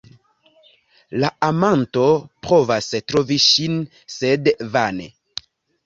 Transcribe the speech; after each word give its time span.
La 1.23 1.29
amanto 1.49 2.07
provas 2.49 2.91
trovi 3.13 3.41
ŝin, 3.47 3.79
sed 4.19 4.55
vane. 4.77 5.11